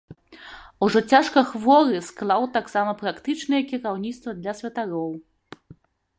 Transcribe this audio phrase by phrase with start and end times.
[0.85, 5.11] Ужо цяжка хворы, склаў таксама практычнае кіраўніцтва для святароў.